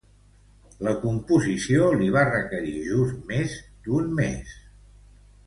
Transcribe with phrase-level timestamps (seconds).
[0.87, 3.55] La composició li va requerir just més
[3.85, 4.59] d'un mes.